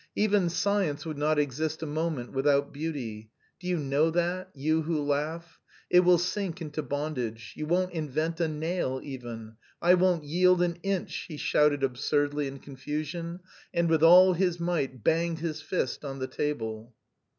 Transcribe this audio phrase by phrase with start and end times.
[0.15, 4.99] Even science would not exist a moment without beauty do you know that, you who
[4.99, 5.59] laugh
[5.91, 9.57] it will sink into bondage, you won't invent a nail even!...
[9.79, 13.41] I won't yield an inch!" he shouted absurdly in confusion,
[13.75, 16.95] and with all his might banged his fist on the table.